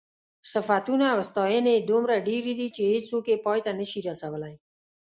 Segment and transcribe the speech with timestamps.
[0.51, 4.55] صفتونه او ستاینې یې دومره ډېرې دي چې هېڅوک یې پای ته نشي رسولی.